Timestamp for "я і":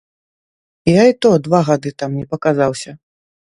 0.91-1.17